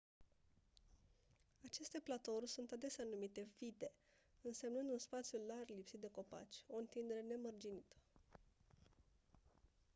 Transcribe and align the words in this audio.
aceste 1.63 1.99
platouri 2.03 2.47
sunt 2.47 2.71
adesea 2.71 3.03
denumite 3.05 3.47
vidde 3.59 3.91
însemnând 4.41 4.89
un 4.91 4.97
spațiu 4.97 5.39
larg 5.47 5.69
lipsit 5.69 5.99
de 5.99 6.09
copaci 6.11 6.63
o 6.67 6.77
întindere 6.77 7.21
nemărginită 7.21 7.95